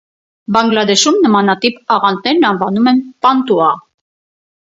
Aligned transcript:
Բանգլադեշում 0.53 1.19
նմանատիպ 1.25 1.77
աղանդերն 1.97 2.49
անվանում 2.51 2.89
են 2.95 3.05
պանտուա։ 3.27 3.67